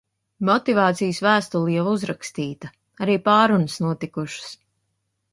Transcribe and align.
Motivācijas 0.47 1.17
vēstule 1.25 1.75
jau 1.75 1.83
uzrakstīta. 1.91 2.69
Arī 3.07 3.17
pārrunas 3.27 3.77
notikušas. 3.85 4.49